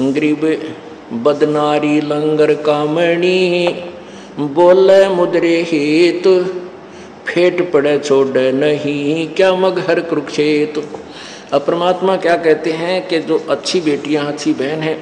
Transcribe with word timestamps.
गरीब 0.00 0.40
बदनारी 1.24 2.00
लंगर 2.00 2.52
कामणी, 2.62 3.68
बोले 4.38 5.08
मुद्रे 5.08 5.56
हेतु, 5.62 6.32
फेट 7.26 7.70
पड़े 7.72 7.98
छोड़ 7.98 8.38
नहीं, 8.54 9.28
क्या 9.28 9.54
मगहर 9.54 10.00
कुरुक्षेत? 10.00 10.78
अब 11.52 11.64
परमात्मा 11.66 12.16
क्या 12.16 12.36
कहते 12.36 12.72
हैं 12.72 13.06
कि 13.08 13.18
जो 13.20 13.38
अच्छी 13.50 13.80
बेटियाँ, 13.80 14.26
अच्छी 14.26 14.52
बहन 14.52 14.82
हैं 14.82 14.98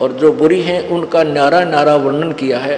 और 0.00 0.12
जो 0.12 0.32
बुरी 0.32 0.60
हैं, 0.60 0.88
उनका 0.88 1.22
नारा 1.22 1.64
नारा 1.64 1.96
वर्णन 1.96 2.32
किया 2.32 2.58
है 2.58 2.76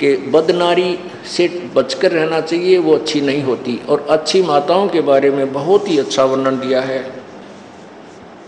कि 0.00 0.16
बदनारी 0.16 0.98
से 1.26 1.48
बचकर 1.76 2.12
रहना 2.12 2.40
चाहिए, 2.40 2.78
वो 2.78 2.94
अच्छी 2.94 3.20
नहीं 3.20 3.42
होती 3.42 3.78
और 3.88 4.06
अच्छी 4.10 4.42
माताओं 4.42 4.88
के 4.88 5.00
बारे 5.00 5.30
में 5.30 5.52
बहुत 5.52 5.88
ही 5.88 5.98
अच्छा 5.98 6.24
वर्णन 6.24 6.58
दिया 6.58 6.80
है। 6.80 7.17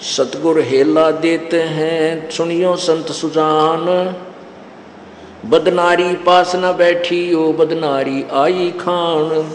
सतगुर 0.01 0.61
हेला 0.61 1.11
देते 1.11 1.63
हैं। 1.63 2.31
सुनियो 2.31 2.77
संत 2.77 3.07
सुजान, 3.07 4.17
बदनारी 5.51 6.15
पास 6.15 6.53
न 6.57 6.73
बैठी, 6.73 7.35
ओ 7.35 7.53
बदनारी 7.53 8.25
आई 8.33 8.71
खान। 8.71 9.53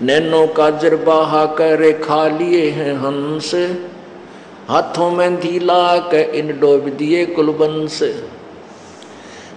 नैनो 0.00 0.46
काजर 0.46 0.96
बाहा 0.96 1.44
कर 1.46 1.92
खा 1.92 2.28
लिए 2.28 2.70
हैं 2.70 2.94
हंस। 2.94 3.54
हाथों 4.68 5.10
में 5.10 5.40
धीला 5.40 5.96
के 5.96 6.38
इन 6.38 6.60
डोब 6.60 6.88
दिए 6.88 7.26
कुलबंस। 7.26 8.02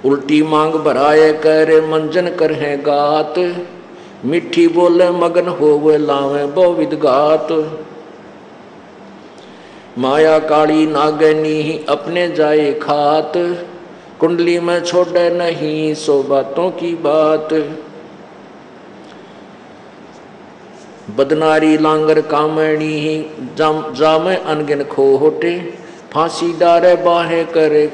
उल्टी 0.05 0.43
मांग 0.43 0.73
भराए 0.73 1.31
कर 1.33 1.87
मंजन 1.87 2.27
कर 2.29 2.51
है 2.51 2.77
गात। 2.77 3.35
मिठी 4.25 4.67
बोले 4.67 5.09
मगन 5.09 5.47
हो 5.47 5.77
वे 5.79 5.97
लावे 5.97 6.45
बहुविद 6.45 6.93
गात। 6.93 7.47
माया 9.97 10.37
काली 10.39 10.85
नागनी 10.87 11.85
अपने 11.89 12.27
जाए 12.29 12.71
खात। 12.73 13.33
कुंडली 14.19 14.59
में 14.59 14.79
छोड़े 14.81 15.29
नहीं 15.29 15.93
सो 15.95 16.21
बातों 16.23 16.69
की 16.71 16.93
बात। 16.95 17.53
बदनारी 21.17 21.77
लांगर 21.77 22.21
कामणी 22.27 22.97
जाम 23.57 23.81
जामे 23.93 24.35
अनगिन 24.45 24.83
खोटे 24.83 25.53
फांसी 26.13 26.51
डारे 26.59 26.95
बाहे 27.03 27.43
करे 27.53 27.85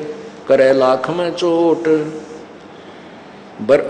करे 0.47 0.71
लाख 0.73 1.09
में 1.09 1.29
चोट। 1.33 1.87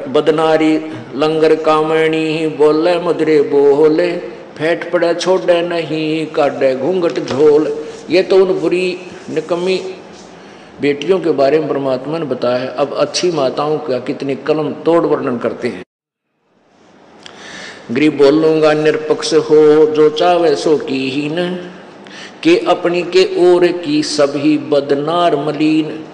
बदनारी 0.09 0.75
लंगर 1.15 1.55
कामणी 1.63 2.47
बोले 2.57 2.99
मधुरे 2.99 3.41
बोले। 3.51 4.11
फेट 4.57 4.91
पड़े 4.91 5.13
छोड़े 5.15 5.61
नहीं 5.61 6.25
काटे 6.27 6.75
घूंघट 6.75 7.19
झोल। 7.19 7.71
ये 8.09 8.23
तो 8.23 8.45
उन 8.45 8.59
बुरी 8.59 8.97
निकम्मी 9.29 9.95
बेटियों 10.81 11.19
के 11.19 11.31
बारे 11.31 11.59
में 11.59 11.69
परमात्मा 11.69 12.17
ने 12.17 12.25
बताया 12.25 12.69
अब 12.69 12.93
अच्छी 12.93 13.31
माताओं 13.31 13.77
का 13.77 13.99
कितनी 13.99 14.35
कलम 14.35 14.71
तोड़ 14.71 15.05
वर्णन 15.05 15.37
करते 15.37 15.67
हैं। 15.67 15.83
गरीब 17.91 18.17
बोलूँगा, 18.17 18.73
निरपक्ष 18.73 19.33
हो, 19.33 19.85
जो 19.85 20.09
चावे 20.09 20.55
सो 20.55 20.77
की 20.77 21.09
ही 21.09 21.29
न, 21.29 21.55
के 22.43 22.57
अपनी 22.57 23.03
के 23.03 23.53
ओर 23.53 23.67
की 23.67 24.03
सभी 24.03 24.57
बदनार 24.57 25.35
मलीन। 25.35 26.05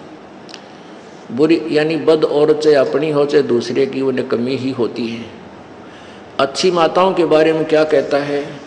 बुरी, 1.32 1.62
यानी 1.72 1.96
बद 1.96 2.24
और 2.26 2.62
चाहे 2.62 2.76
अपनी 2.76 3.12
हो, 3.12 3.26
चाहे 3.26 3.44
दूसरे 3.44 3.86
की, 3.86 4.02
वो 4.02 4.12
कमी 4.12 4.56
ही 4.56 4.72
होती 4.72 5.08
है। 5.08 5.26
अच्छी 6.40 6.72
माताओं 6.72 7.14
के 7.14 7.26
बारे 7.26 7.54
में 7.54 7.66
क्या 7.66 7.84
कहता 7.84 8.18
है? 8.18 8.59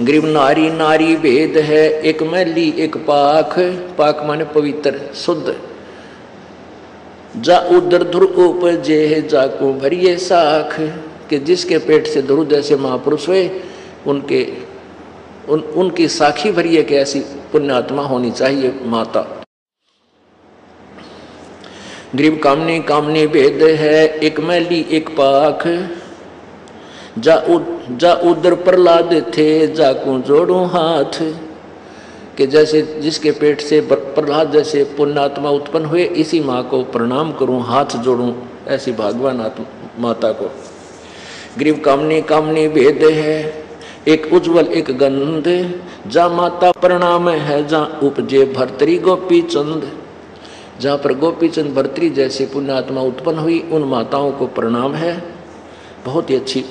गरीब 0.00 0.24
नारी 0.24 0.70
नारी 0.70 1.16
भेद 1.16 1.58
है, 1.58 2.02
एक 2.02 2.22
मैली, 2.22 2.70
एक 2.70 2.96
पाख। 2.96 3.58
पाख 3.98 4.24
माने 4.24 4.44
पवित्र, 4.44 5.00
शुद्ध। 5.14 5.60
जा 7.36 7.58
उदर 7.58 8.02
ध्रुव 8.02 8.30
उपजे 8.30 9.28
जाको 9.30 9.72
भरिए 9.74 10.16
साख। 10.16 10.80
कि 11.30 11.38
जिसके 11.38 11.78
पेट 11.78 12.06
से 12.06 12.22
ध्रुव 12.22 12.46
जैसे 12.46 12.76
महापुरुष 12.76 13.28
हुए, 13.28 13.50
उनके, 14.06 14.52
उन, 15.48 15.60
उनकी 15.60 16.08
साखी 16.08 16.52
भरिए 16.52 16.82
कि 16.82 16.96
ऐसी 16.96 17.20
पुण्यात्मा 17.20 18.02
होनी 18.02 18.30
चाहिए 18.30 18.74
माता। 18.82 19.42
गरीब 22.14 22.40
कामनी 22.44 22.80
कामनी 22.80 23.26
भेद 23.26 23.62
है, 23.62 24.08
एक 24.08 24.40
मैली, 24.40 24.86
एक 24.90 25.08
पाख। 25.08 25.62
जा 27.18 27.34
उ, 27.36 27.58
जा 27.90 28.12
उधर 28.24 28.54
प्रहलाद 28.54 29.12
थे 29.36 29.66
जाकू 29.74 30.18
जोड़ू 30.18 30.64
हाथ। 30.66 31.20
कि 32.36 32.46
जैसे 32.46 32.80
जिसके 33.00 33.30
पेट 33.30 33.60
से 33.60 33.80
प्रहलाद 33.90 34.50
जैसे 34.52 34.82
पुण्यात्मा 34.96 35.50
उत्पन्न 35.50 35.84
हुए 35.84 36.02
इसी 36.22 36.40
माँ 36.40 36.62
को 36.62 36.82
प्रणाम 36.84 37.32
करूँ 37.32 37.62
हाथ 37.62 37.96
जोड़ूं 38.04 38.32
ऐसी 38.68 38.92
भगवान 38.92 39.38
माता 39.98 40.32
को। 40.32 40.50
गरीब 41.58 41.80
कामनी 41.84 42.20
कामनी 42.22 42.66
भेद 42.68 43.02
है 43.04 43.64
एक 44.08 44.32
उज्जवल 44.32 44.66
एक 44.72 44.90
गंध। 44.98 45.48
जा 46.06 46.28
माता 46.28 46.70
प्रणाम 46.72 47.28
है 47.28 47.66
जा 47.68 47.82
उपजे 48.02 48.44
भरतरी 48.46 48.98
गोपी 48.98 49.40
चंद। 49.42 49.90
जहाँ 50.80 50.96
पर 50.98 51.12
गोपी 51.14 51.48
चंद 51.48 51.74
भरतरी 51.74 52.10
जैसे 52.10 52.46
पुण्यात्मा 52.46 53.00
उत्पन्न 53.02 53.38
हुई 53.38 53.58
उन 53.72 53.84
माताओं 53.84 54.30
को 54.32 54.46
प्रणाम 54.46 54.94
है। 54.94 55.16
बहुत 56.04 56.30
ही 56.30 56.36
अच्छी 56.36 56.64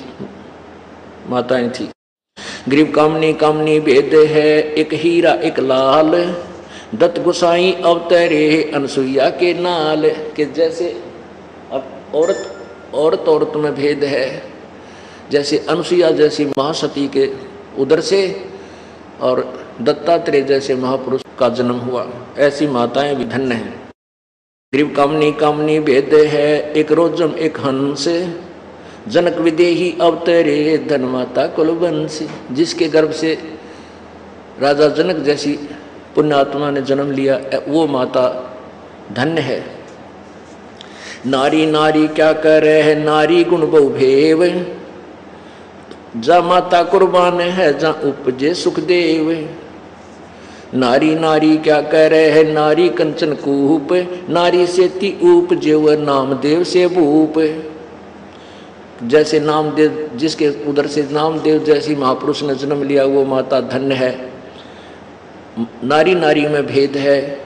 माताएँ 1.29 1.69
थी। 1.69 1.89
गरीब 2.69 2.93
कामनी 2.95 3.33
कामनी 3.33 3.79
भेद 3.79 4.11
है, 4.13 4.73
एक 4.73 4.93
हीरा, 4.93 5.33
एक 5.33 5.59
लाल। 5.59 6.35
दत्त 6.95 7.21
गुसाई 7.21 7.71
अवतरे 7.71 8.71
अनसुईया 8.75 9.29
के 9.29 9.53
नाल। 9.53 10.09
के 10.09 10.45
जैसे 10.45 11.01
अब 11.71 12.11
औरत 12.15 12.51
औरत 12.93 13.19
औरत 13.19 13.51
में 13.55 13.75
भेद 13.75 14.03
है, 14.03 14.43
जैसे 15.31 15.65
अनुसुईया, 15.69 16.11
जैसी 16.11 16.45
महासती 16.45 17.07
के 17.07 17.29
उदर 17.77 17.99
से, 17.99 18.45
और 19.21 19.65
दत्तात्रेय 19.81 20.41
जैसे 20.41 20.75
महापुरुष 20.75 21.21
का 21.39 21.49
जन्म 21.49 21.75
हुआ। 21.75 22.07
ऐसी 22.37 22.67
माताएँ 22.67 23.15
भी 23.15 23.25
धन्य 23.25 23.55
हैं। 23.55 23.89
गरीब 24.73 24.95
कामनी 24.95 25.31
कामनी 25.31 25.79
भेद 25.79 26.13
है, 26.13 26.73
एक 26.73 26.91
रोजम, 26.91 27.31
एक 27.31 27.57
हंस। 27.59 28.05
जनक 29.07 29.37
विदेही 29.37 29.97
अवतरे 30.01 30.77
धनमाता 30.89 31.47
कुलवंश 31.47 32.19
जिसके 32.51 32.87
गर्भ 32.87 33.11
से 33.11 33.37
राजा 34.61 34.87
जनक 34.87 35.15
जैसी 35.15 35.53
पुण्यात्मा 36.15 36.69
ने 36.71 36.81
जन्म 36.81 37.11
लिया 37.11 37.39
वो 37.67 37.87
माता 37.87 38.25
धन्य 39.13 39.41
है। 39.41 39.63
नारी 41.27 41.65
नारी, 41.65 42.07
क्या 42.07 42.33
करे 42.33 42.81
है? 42.81 43.03
नारी 43.03 43.43
गुण 43.43 43.67
बहुभेव 43.71 44.43
जा 46.17 46.41
माता 46.41 46.83
कुर्बान 46.83 47.39
है, 47.41 47.77
जा 47.79 47.91
उपजे 47.91 48.53
सुखदेव। 48.53 49.49
नारी 50.73 51.15
नारी, 51.15 51.57
क्या 51.57 51.81
कह 51.81 52.07
रहे 52.07 52.29
है? 52.29 52.43
नारी 52.51 52.89
कंचन 52.89 53.33
कूप। 53.33 53.87
नारी 54.29 54.67
से 54.67 54.87
ती 54.87 55.17
ऊप 55.23 55.53
जेव 55.53 55.89
नामदेव 55.91 56.63
से 56.63 56.87
भूप। 56.87 57.33
जैसे 59.03 59.39
नामदेव, 59.39 60.11
जिसके 60.15 60.49
उधर 60.49 60.87
से 60.87 61.07
नामदेव 61.11 61.63
जैसी 61.63 61.95
महापुरुष 61.95 62.43
ने 62.43 62.55
जन्म 62.55 62.83
लिया, 62.83 63.03
वो 63.03 63.25
माता 63.25 63.61
धन्य 63.61 63.95
है। 63.95 64.29
नारी 65.83 66.15
नारी 66.15 66.47
में 66.47 66.65
भेद 66.65 66.97
है। 66.97 67.41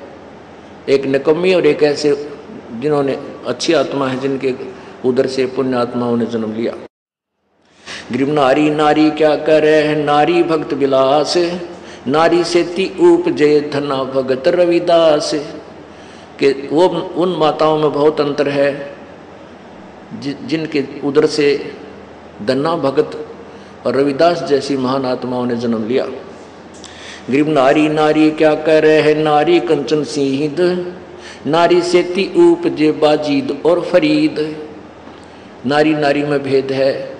एक 0.90 1.06
निकम्मी 1.06 1.54
और 1.54 1.66
एक 1.66 1.84
ऐसे 1.84 2.30
जिन्होंने 2.72 3.20
अच्छी 3.48 3.74
आत्मा 3.74 4.08
है, 4.08 4.20
जिनके 4.20 4.54
उधर 5.06 5.28
से 5.28 5.46
पुण्य 5.46 5.78
आत्माओं 5.78 6.18
ने 6.18 6.26
जन्म 6.26 6.54
लिया। 6.54 6.74
गरीब 8.12 8.30
नारी 8.30 8.70
नारी 8.70 9.12
क्या 9.12 9.36
कर? 9.36 9.96
नारी 9.98 10.44
भक्त 10.44 10.74
विलास। 10.74 11.34
नारी 12.08 12.44
से 12.44 12.64
ती 12.64 12.98
ऊप 13.00 13.30
जय 13.30 13.60
धना 13.60 14.04
भगत 14.04 14.48
रविदास। 14.48 15.31
के 16.40 16.52
वो 16.52 16.88
उन 17.16 17.36
माताओं 17.40 17.78
में 17.78 17.94
बहुत 17.94 18.22
अंतर 18.22 18.50
है। 18.50 18.99
जिनके 20.47 20.83
उधर 21.03 21.25
से 21.25 21.71
दन्ना 22.41 22.75
भगत 22.75 23.27
और 23.85 23.95
रविदास 23.95 24.44
जैसी 24.44 24.77
महान 24.77 25.06
आत्माओं 25.06 25.45
ने 25.45 25.56
जन्म 25.56 25.88
लिया। 25.88 26.06
गरीब 27.29 27.50
नारी 27.50 27.89
नारी 27.89 28.31
क्या 28.31 28.56
कह 28.56 28.79
रहे 28.79 29.01
हैं? 29.01 29.15
नारी 29.15 29.59
कंचन 29.59 30.03
सिंह 30.03 30.94
नारी 31.47 31.81
से 31.81 32.03
ती 32.03 32.51
ऊप 32.51 32.67
जे 32.67 32.91
बाजीद 32.91 33.61
और 33.65 33.81
फरीद। 33.81 34.67
नारी 35.65 35.94
नारी 35.94 36.23
में 36.23 36.44
भेद 36.44 36.71
है। 36.71 37.19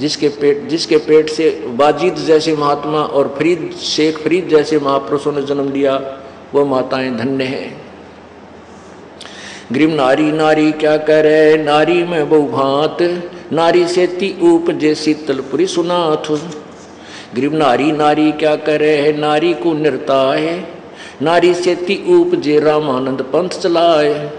जिसके 0.00 0.28
पेट 0.28 0.68
जिसके 0.68 0.96
पेट 0.96 1.30
से 1.30 1.50
बाजीद 1.50 2.14
जैसे 2.14 2.56
महात्मा 2.56 2.98
और 2.98 3.34
फरीद, 3.38 3.76
शेख 3.82 4.18
फरीद 4.18 4.48
जैसे 4.48 4.78
महापुरुषों 4.78 5.32
ने 5.32 5.42
जन्म 5.42 5.72
लिया 5.72 6.22
वो 6.54 6.64
माताएँ 6.64 7.16
धन्य 7.16 7.44
हैं। 7.44 7.89
ग्रीम 9.72 9.90
नारी 9.90 10.32
नारी 10.32 10.72
क्या 10.72 10.96
करे? 10.96 11.56
नारी 11.56 12.04
में 12.04 12.28
बहुभात 12.28 12.96
नारी 13.52 13.86
से 13.88 14.06
ती 14.06 14.38
ऊप 14.42 14.70
जे 14.70 14.94
शीतलपुरी 14.94 15.66
सुनाथ। 15.66 16.30
गरीब 17.36 17.54
नारी 17.54 17.92
नारी 17.92 18.32
क्या 18.32 18.56
करे? 18.56 18.96
है 18.96 19.16
नारी 19.18 19.54
को 19.54 19.72
निर्ता 19.72 20.34
है। 20.34 20.68
नारी 21.22 21.54
से 21.54 21.74
ती 21.74 22.20
उपजे 22.20 22.60
रामानंद 22.60 23.22
पंथ 23.22 23.48
चलाए। 23.48 24.30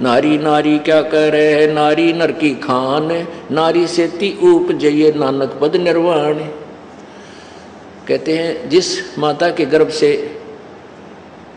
नारी 0.00 0.38
नारी 0.38 0.78
क्या 0.78 1.02
करे? 1.02 1.46
है 1.46 1.72
नारी 1.72 2.12
नर 2.12 2.32
की 2.32 2.50
खान। 2.50 3.28
नारी 3.50 3.86
से 3.86 4.06
ती 4.06 4.38
उपजय 4.42 5.12
नानक 5.16 5.58
पद 5.62 5.76
निर्वाण। 5.76 6.34
कहते 8.08 8.38
हैं, 8.38 8.68
जिस 8.68 9.18
माता 9.18 9.50
के 9.50 9.64
गर्भ 9.64 9.88
से 9.88 10.40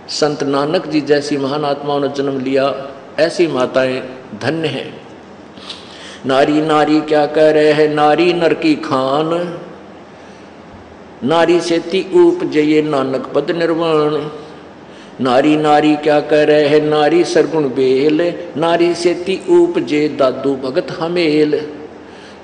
संत 0.10 0.44
नानक 0.44 0.88
जी 0.88 1.02
जैसी 1.02 1.38
महान 1.38 1.66
आत्माओं 1.66 2.00
ने 2.00 2.08
जन्म 2.08 2.40
लिया 2.40 2.96
ऐसी 3.20 3.48
माताएँ 3.48 4.00
धन्य 4.42 4.68
हैं। 4.68 5.02
नारी 6.26 6.62
नारी 6.62 7.02
क्या 7.02 7.26
कह 7.26 7.52
रहे 7.52 7.72
हैं? 7.72 7.90
नारी 7.90 8.34
नर 8.34 8.54
की 8.54 8.76
खान। 8.76 9.60
नारी 11.24 11.62
से 11.62 11.80
ती 11.80 12.28
उपजये 12.28 12.82
नानक 12.82 13.32
पद 13.36 13.52
निर्वाण। 13.52 14.30
नारी 15.24 15.58
नारी 15.58 15.96
क्या 15.96 16.20
कह 16.20 16.44
रहे 16.44 16.68
हैं? 16.68 16.82
नारी 16.82 17.24
सरगुण 17.24 17.64
बेल। 17.64 18.34
नारी 18.58 18.96
से 18.96 19.14
ती 19.14 19.42
उपजे 19.50 20.08
दादू 20.08 20.56
भगत 20.56 20.88
हमेल। 21.00 21.68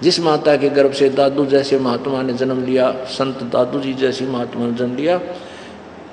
जिस 0.03 0.19
माता 0.19 0.55
के 0.55 0.69
गर्भ 0.69 0.91
से 0.91 1.09
दादू 1.09 1.45
जैसे 1.45 1.79
महात्मा 1.79 2.21
ने 2.21 2.33
जन्म 2.33 2.65
लिया, 2.65 2.91
संत 2.91 3.35
दादू 3.35 3.79
जी 3.79 3.93
जैसी 3.93 4.25
महात्मा 4.25 4.65
ने 4.65 4.73
जन्म 4.73 4.95
लिया, 4.95 5.21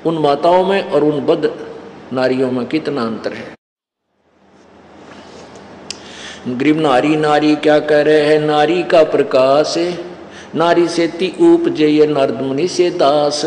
उन 0.06 0.19
माताओं 0.19 0.67
में 0.67 0.91
और 0.91 1.05
उन 1.05 1.20
बद 1.20 1.67
नारियों 2.12 2.50
में 2.50 2.67
कितना 2.67 3.03
अंतर 3.03 3.32
है? 3.32 3.62
ग्रीब 6.49 6.81
नारी 6.81 7.17
नारी 7.17 7.56
क्या 7.56 7.79
कह 7.79 8.00
रहे 8.03 8.21
हैं? 8.21 8.41
नारी 8.41 8.83
का 8.83 9.03
प्रकाश 9.03 9.75
नारी 10.55 10.89
से 10.89 11.06
ती 11.06 11.35
उपजय 11.41 12.06
नर्द 12.06 12.41
मुनि 12.41 12.69
से 12.69 12.91
दास। 12.91 13.43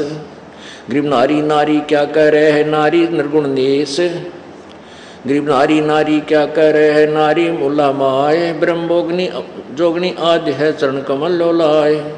ग्रीब 0.90 1.06
नारी 1.06 1.42
नारी 1.42 1.80
क्या 1.80 2.06
कह 2.06 2.30
रहे 2.30 2.52
हैं? 2.52 2.66
नारी 2.68 3.08
निर्गुण 3.08 3.48
नेश 3.48 4.00
ग्रीब 5.28 5.50
नारी 5.50 5.82
नारी 5.82 6.20
क्या 6.20 6.46
कह 6.46 6.70
रहे 6.70 6.92
हैं? 6.92 7.08
नारी 7.08 7.52
मुला 7.52 7.92
माए। 7.92 8.54
ब्रह्मोग्नि, 8.54 9.30
जोगनी 9.72 10.16
आदि 10.20 10.52
है, 10.52 10.74
चरण 10.74 11.02
कमल 11.02 11.32
लोलाए। 11.32 12.18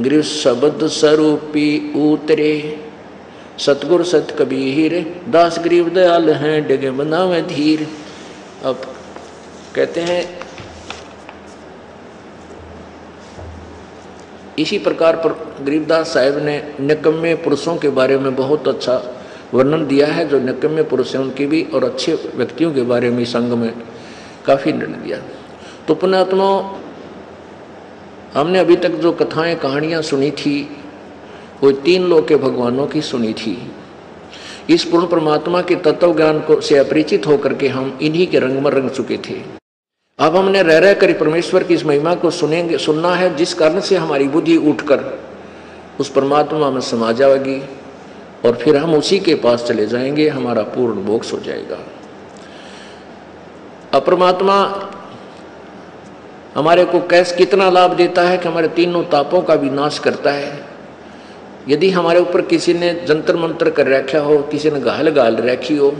गृह 0.00 0.22
शब्द 0.22 0.86
स्वरूपी 0.86 1.92
उतरे। 1.96 2.87
सतगुर 3.58 4.04
सत 4.04 4.34
कबीर, 4.38 4.94
दास 5.28 5.58
गरीब 5.58 5.88
दयाल 5.94 6.30
हैं, 6.32 6.66
डिगे 6.66 6.90
बनावे 6.92 7.40
धीर। 7.44 7.86
अब 8.64 8.82
कहते 9.74 10.00
हैं, 10.00 10.22
इसी 14.58 14.78
प्रकार 14.78 15.16
पर 15.16 15.32
गरीबदास 15.64 16.12
साहेब 16.14 16.38
ने 16.38 16.56
निकम्मे 16.80 17.34
पुरुषों 17.34 17.76
के 17.76 17.88
बारे 17.90 18.18
में 18.18 18.34
बहुत 18.36 18.68
अच्छा 18.68 18.96
वर्णन 19.54 19.86
दिया 19.86 20.06
है, 20.06 20.28
जो 20.28 20.38
निकम्मे 20.40 20.82
पुरुष 20.84 21.14
हैं 21.14 21.22
उनकी 21.22 21.46
भी 21.46 21.62
और 21.64 21.84
अच्छे 21.84 22.14
व्यक्तियों 22.34 22.72
के 22.72 22.82
बारे 22.84 23.10
में 23.10 23.24
संघ 23.24 23.52
में 23.52 23.72
काफ़ी 24.46 24.72
निर्णय 24.72 24.96
दिया 24.96 25.18
तो 25.88 25.94
पुणात्मा 25.94 26.48
हमने 28.34 28.58
अभी 28.58 28.76
तक 28.76 28.90
जो 29.00 29.12
कथाएँ, 29.12 29.54
कहानियाँ 29.56 30.02
सुनी 30.02 30.30
थी 30.32 30.56
वो 31.62 31.72
तीन 31.72 32.02
लोग 32.02 32.28
के 32.28 32.36
भगवानों 32.36 32.86
की 32.86 33.02
सुनी 33.02 33.32
थी। 33.32 33.72
इस 34.70 34.84
पूर्ण 34.84 35.06
परमात्मा 35.06 35.62
के 35.62 35.74
तत्व 35.74 36.16
ज्ञान 36.16 36.40
को 36.40 36.60
से 36.60 36.78
अपरिचित 36.78 37.26
होकर 37.26 37.54
के 37.54 37.68
हम 37.68 37.98
इन्हीं 38.02 38.26
के 38.26 38.38
रंग 38.38 38.58
में 38.58 38.70
रंग 38.70 38.90
चुके 38.90 39.16
थे। 39.16 39.58
अब 40.18 40.36
हमने 40.36 40.62
रह 40.62 40.78
रह 40.78 40.94
कर 40.94 41.12
परमेश्वर 41.12 41.62
की 41.62 41.74
इस 41.74 41.86
महिमा 41.86 42.14
को 42.14 42.30
सुनेंगे, 42.30 42.78
सुनना 42.78 43.14
है, 43.14 43.36
जिस 43.36 43.54
कारण 43.54 43.80
से 43.80 43.96
हमारी 43.96 44.28
बुद्धि 44.28 44.56
उठकर 44.56 45.18
उस 46.00 46.08
परमात्मा 46.08 46.70
में 46.70 46.80
समा 46.80 47.12
जाएगी 47.12 47.62
और 48.44 48.56
फिर 48.56 48.76
हम 48.76 48.94
उसी 48.94 49.18
के 49.18 49.34
पास 49.34 49.64
चले 49.64 49.86
जाएँगे, 49.86 50.28
हमारा 50.28 50.62
पूर्ण 50.62 51.02
मोक्ष 51.02 51.32
हो 51.32 51.38
जाएगा। 51.38 51.78
अपरमात्मा 53.94 54.88
हमारे 56.54 56.84
को 56.84 57.00
कैस 57.00 57.32
कितना 57.32 57.70
लाभ 57.70 57.92
देता 57.92 58.22
है 58.22 58.38
कि 58.38 58.48
हमारे 58.48 58.68
तीनों 58.68 59.04
तापों 59.04 59.42
का 59.42 59.56
भी 59.56 59.70
नाश 59.70 59.98
करता 59.98 60.30
है। 60.30 60.77
यदि 61.68 61.90
हमारे 61.90 62.20
ऊपर 62.20 62.40
किसी 62.40 62.74
ने 62.74 62.94
जंतर 63.08 63.36
मंत्र 63.36 63.70
कर 63.70 63.86
रखा 63.86 64.18
हो, 64.18 64.38
किसी 64.38 64.70
ने 64.70 64.80
गाल 64.80 65.08
गाल 65.08 65.36
रखी 65.36 65.76
हो, 65.76 65.96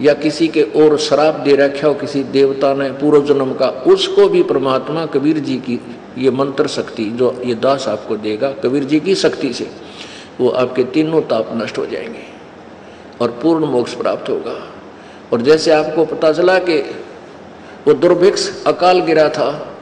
या 0.00 0.14
किसी 0.14 0.48
के 0.48 0.62
और 0.62 0.98
शराब 0.98 1.34
दे 1.34 1.56
रखा 1.56 1.88
हो, 1.88 1.94
किसी 1.94 2.22
देवता 2.22 2.74
ने 2.74 2.90
पूर्व 2.90 3.26
जन्म 3.26 3.54
का, 3.54 3.68
उसको 3.68 4.28
भी 4.28 4.42
परमात्मा 4.42 5.06
कबीर 5.06 5.38
जी 5.38 5.56
की 5.56 5.80
ये 6.18 6.30
मंत्र 6.30 6.66
शक्ति 6.66 7.04
जो 7.04 7.42
ये 7.44 7.54
दास 7.54 7.88
आपको 7.88 8.16
देगा, 8.16 8.52
कबीर 8.52 8.84
जी 8.84 9.00
की 9.00 9.14
शक्ति 9.14 9.52
से, 9.52 9.70
वो 10.40 10.48
आपके 10.48 10.84
तीनों 10.84 11.22
ताप 11.22 11.50
नष्ट 11.52 11.78
हो 11.78 11.86
जाएँगे 11.86 12.24
और 13.20 13.30
पूर्ण 13.30 13.64
मोक्ष 13.64 13.94
प्राप्त 13.94 14.28
होगा। 14.28 14.72
और 15.32 15.42
जैसे 15.42 15.70
आपको 15.70 16.04
पता 16.04 16.32
चला 16.32 16.58
कि 16.58 16.78
वो 17.86 17.94
दुर्भिक्ष 17.94 18.64
अकाल 18.66 19.00
गिरा 19.00 19.28
था 19.28 19.76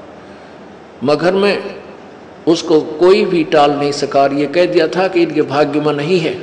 मगर 1.04 1.32
में 1.32 1.83
उसको 2.48 2.80
कोई 2.80 3.24
भी 3.24 3.44
टाल 3.44 3.70
नहीं 3.70 3.92
सका 3.92 4.26
ये 4.26 4.46
कह 4.46 4.66
दिया 4.66 4.88
था 4.88 5.08
कि 5.08 5.22
इनके 5.22 5.42
भाग्य 5.42 5.80
में 5.80 5.92
नहीं 5.92 6.18
है 6.20 6.34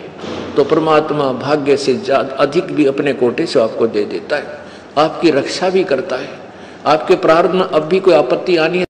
तो 0.56 0.64
परमात्मा 0.64 1.32
भाग्य 1.34 1.78
से 1.78 1.94
अधिक 2.40 2.72
भी 2.74 2.86
अपने 2.86 3.14
कोटे 3.14 3.46
से 3.46 3.60
आपको 3.60 3.88
दे 3.88 4.04
देता 4.06 4.36
है। 4.36 4.60
आपकी 4.98 5.30
रक्षा 5.30 5.70
भी 5.70 5.84
करता 5.84 6.16
है। 6.16 6.30
आपके 6.86 7.16
प्रारंभ 7.16 7.54
में 7.54 7.66
अब 7.66 7.84
भी 7.84 8.00
कोई 8.00 8.14
आपत्ति 8.14 8.56
आनी 8.58 8.80
है 8.80 8.86